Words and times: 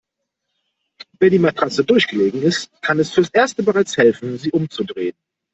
Wenn 1.19 1.29
die 1.29 1.37
Matratze 1.37 1.83
durchgelegen 1.85 2.41
ist, 2.41 2.71
kann 2.81 2.97
es 2.97 3.11
fürs 3.11 3.29
Erste 3.29 3.61
bereits 3.61 3.97
helfen, 3.97 4.39
sie 4.39 4.49
umzudrehen. 4.51 5.13